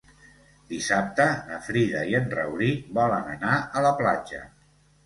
Dissabte 0.71 1.27
na 1.51 1.59
Frida 1.67 2.01
i 2.13 2.17
en 2.21 2.27
Rauric 2.35 2.91
volen 3.01 3.33
anar 3.39 3.57
a 3.83 3.87
la 3.89 3.95
platja. 4.03 4.45